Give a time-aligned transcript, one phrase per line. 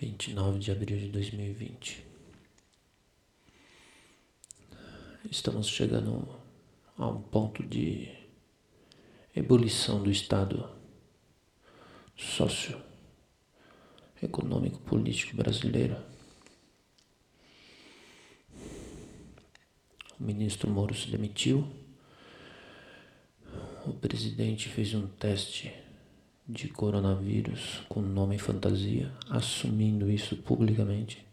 [0.00, 2.06] 29 de abril de 2020.
[5.28, 6.38] Estamos chegando
[6.96, 8.08] a um ponto de
[9.34, 10.70] ebulição do Estado
[12.16, 15.96] socioeconômico político brasileiro.
[20.18, 21.68] O ministro Moro se demitiu.
[23.84, 25.87] O presidente fez um teste
[26.48, 31.26] de coronavírus com nome fantasia, assumindo isso publicamente.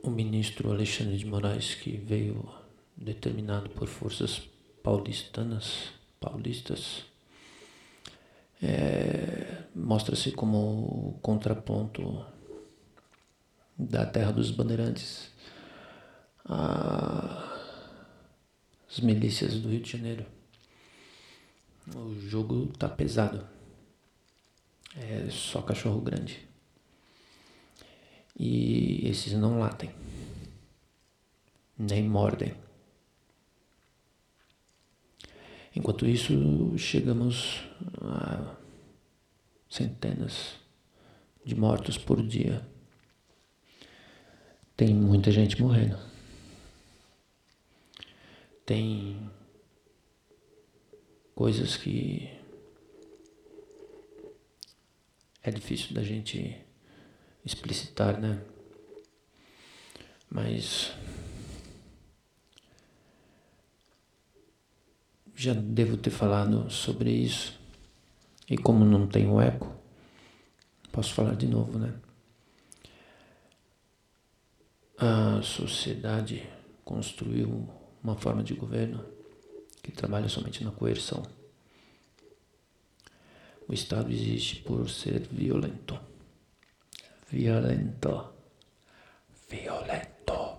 [0.00, 2.48] O ministro Alexandre de Moraes, que veio
[2.96, 4.48] determinado por forças
[4.82, 5.90] paulistanas,
[6.20, 7.04] paulistas,
[8.62, 12.24] é, mostra-se como o contraponto
[13.76, 15.32] da terra dos bandeirantes
[16.44, 17.48] às
[19.00, 20.37] milícias do Rio de Janeiro.
[21.94, 23.46] O jogo tá pesado.
[24.96, 26.46] É só cachorro grande.
[28.38, 29.90] E esses não latem.
[31.78, 32.54] Nem mordem.
[35.74, 37.62] Enquanto isso, chegamos
[38.00, 38.56] a
[39.68, 40.56] centenas
[41.44, 42.66] de mortos por dia.
[44.76, 45.98] Tem muita gente morrendo.
[48.64, 49.30] Tem
[51.38, 52.28] coisas que
[55.40, 56.60] é difícil da gente
[57.44, 58.42] explicitar, né?
[60.28, 60.92] Mas
[65.32, 67.56] já devo ter falado sobre isso.
[68.50, 69.72] E como não tenho eco,
[70.90, 71.94] posso falar de novo, né?
[74.98, 76.50] A sociedade
[76.84, 77.70] construiu
[78.02, 79.17] uma forma de governo
[79.82, 81.22] que trabalha somente na coerção.
[83.68, 86.00] O Estado existe por ser violento.
[87.30, 88.32] Violento.
[89.50, 90.58] Violento.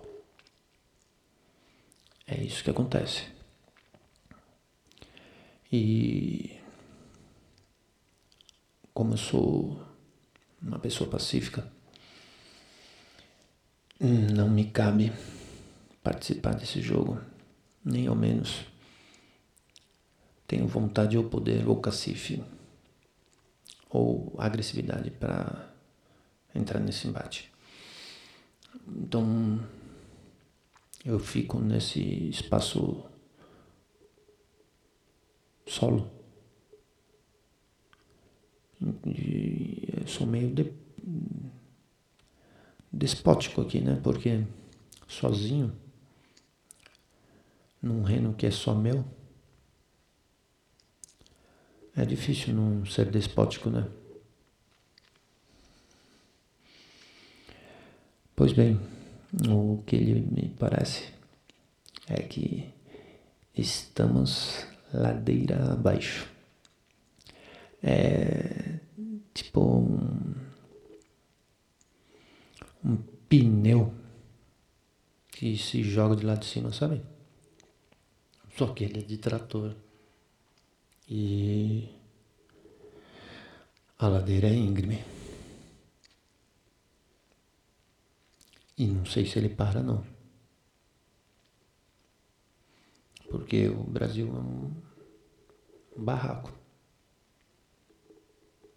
[2.26, 3.26] É isso que acontece.
[5.72, 6.56] E
[8.94, 9.84] como eu sou
[10.62, 11.70] uma pessoa pacífica,
[13.98, 15.12] não me cabe
[16.02, 17.20] participar desse jogo,
[17.84, 18.69] nem ao menos
[20.50, 22.42] tenho vontade ou poder ou cacife
[23.88, 25.72] ou agressividade para
[26.52, 27.52] entrar nesse embate.
[28.84, 29.60] Então
[31.04, 33.04] eu fico nesse espaço
[35.68, 36.10] solo.
[39.06, 40.72] E sou meio de,
[42.92, 44.00] despótico aqui, né?
[44.02, 44.44] Porque
[45.06, 45.72] sozinho,
[47.80, 49.04] num reino que é só meu,
[52.00, 53.86] é difícil não ser despótico, né?
[58.34, 58.80] Pois bem,
[59.50, 61.12] o que ele me parece
[62.08, 62.70] é que
[63.54, 66.26] estamos ladeira abaixo.
[67.82, 68.78] É
[69.34, 70.34] tipo um,
[72.82, 72.96] um
[73.28, 73.92] pneu
[75.28, 77.02] que se joga de lá de cima, sabe?
[78.56, 79.76] Só que ele é de trator.
[81.12, 81.88] E
[83.98, 85.04] a ladeira é íngreme.
[88.78, 90.06] E não sei se ele para não.
[93.28, 94.72] Porque o Brasil é um
[95.96, 96.52] barraco.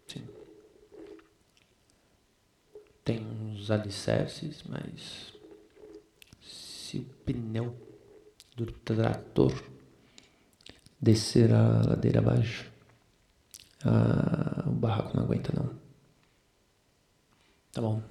[0.08, 0.26] Sim.
[3.04, 5.32] Tem uns alicerces, mas
[6.42, 7.76] se o pneu
[8.56, 9.73] do trator
[11.04, 12.70] descer a ladeira abaixo,
[13.84, 15.70] ah, o barraco não aguenta não.
[17.72, 18.02] Tá bom.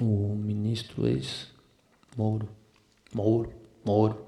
[0.00, 2.48] O ministro ex-Mouro.
[3.12, 3.52] Mouro,
[3.84, 4.26] Mouro.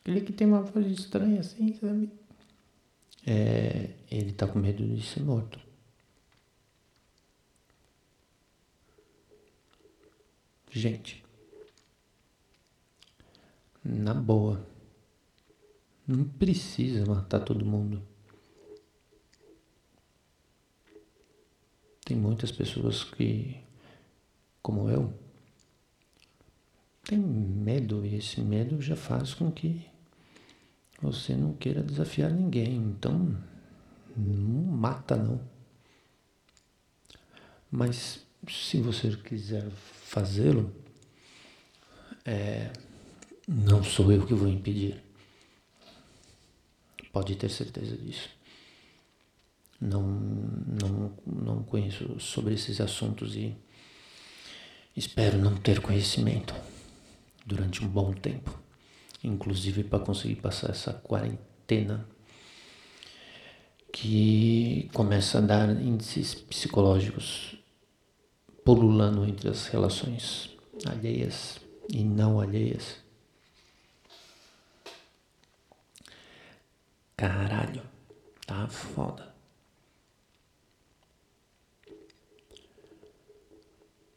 [0.00, 2.10] Aquele que tem uma voz estranha assim, sabe?
[3.26, 5.58] É, ele tá com medo de ser morto.
[10.70, 11.24] Gente,
[13.88, 14.64] na boa.
[16.06, 18.02] Não precisa matar todo mundo.
[22.04, 23.56] Tem muitas pessoas que,
[24.62, 25.12] como eu,
[27.04, 29.86] tem medo e esse medo já faz com que
[31.00, 32.76] você não queira desafiar ninguém.
[32.76, 33.36] Então,
[34.16, 35.40] não mata não.
[37.70, 40.74] Mas se você quiser fazê-lo,
[42.24, 42.70] é,
[43.48, 45.02] não sou eu que vou impedir.
[47.10, 48.28] Pode ter certeza disso.
[49.80, 53.56] Não, não, não conheço sobre esses assuntos e
[54.94, 56.54] espero não ter conhecimento
[57.46, 58.60] durante um bom tempo,
[59.24, 62.06] inclusive para conseguir passar essa quarentena
[63.90, 67.56] que começa a dar índices psicológicos
[68.62, 70.50] pululando entre as relações
[70.84, 71.58] alheias
[71.88, 73.07] e não alheias.
[77.18, 77.82] Caralho,
[78.46, 79.34] tá foda.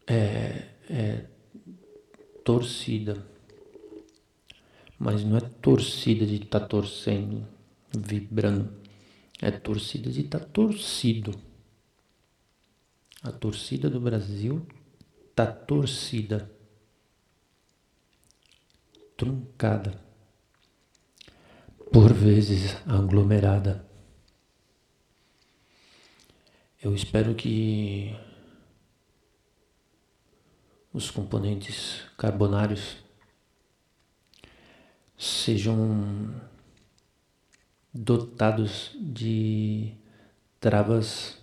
[0.06, 1.25] É, é
[2.44, 3.25] torcida,
[5.00, 7.48] mas não é torcida de estar tá torcendo,
[7.92, 8.71] vibrando,
[9.42, 11.33] é torcida de estar tá torcido.
[13.24, 14.63] A torcida do Brasil
[15.33, 16.51] tá torcida,
[19.18, 20.11] truncada,
[21.92, 23.86] por vezes aglomerada.
[26.82, 28.16] Eu espero que
[30.94, 32.98] os componentes carbonários
[35.18, 36.34] sejam
[37.94, 39.94] dotados de
[40.60, 41.38] travas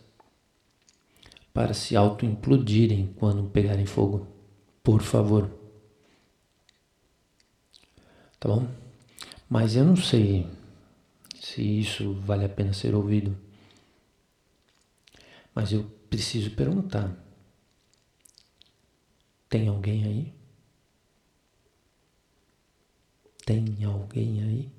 [1.53, 4.27] para se auto-implodirem quando pegarem fogo.
[4.83, 5.51] Por favor.
[8.41, 8.88] Tá bom?
[9.49, 10.47] Mas eu não sei
[11.41, 13.37] se isso vale a pena ser ouvido.
[15.55, 17.17] Mas eu preciso perguntar.
[19.49, 20.35] Tem alguém aí?
[23.47, 24.78] Tem alguém aí?